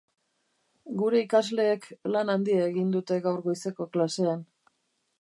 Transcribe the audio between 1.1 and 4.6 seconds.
ikasleek lan handia egin dute gaur goizeko klasean.